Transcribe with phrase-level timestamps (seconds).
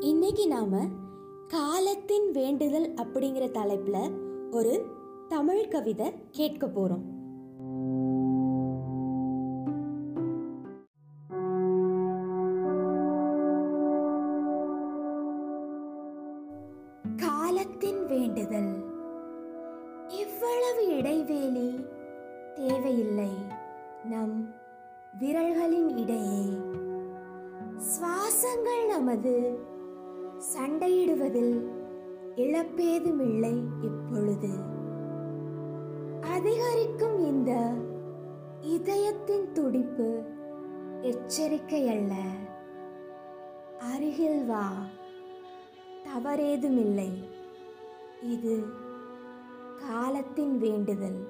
[0.00, 0.86] இன்னைக்கு நாம
[1.48, 3.96] காலத்தின் வேண்டுதல் அப்படிங்கிற தலைப்புல
[4.50, 4.86] ஒரு
[5.28, 7.04] தமிழ் கவிதை கேட்க போறோம்.
[17.16, 18.84] காலத்தின் வேண்டுதல்.
[20.08, 21.84] இவ்வளவு இடைவேளி
[22.54, 23.30] தேவையில்லை
[24.04, 24.48] நம்
[25.20, 26.46] விரல்களின் இடையே.
[27.76, 29.58] சுவாசங்கள் நமது
[30.56, 31.68] சண்டையிடுவதில்
[32.36, 34.48] இழப்பேதுமில்லை இப்பொழுது.
[36.20, 37.72] அதிகரிக்கும் இந்த
[38.60, 40.22] இதயத்தின் துடிப்பு
[41.00, 42.14] எச்சரிக்கை அல்ல
[43.94, 44.72] அருகில் வா.
[46.04, 47.10] தவறேதுமில்லை.
[48.22, 48.64] இது
[49.88, 51.26] காலத்தின் வேண்டுதல்.